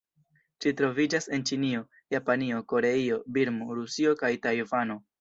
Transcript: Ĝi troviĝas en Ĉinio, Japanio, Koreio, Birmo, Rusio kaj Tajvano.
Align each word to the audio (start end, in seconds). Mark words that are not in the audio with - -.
Ĝi 0.63 0.71
troviĝas 0.79 1.29
en 1.37 1.45
Ĉinio, 1.51 1.83
Japanio, 2.17 2.65
Koreio, 2.75 3.23
Birmo, 3.39 3.73
Rusio 3.81 4.19
kaj 4.25 4.37
Tajvano. 4.49 5.03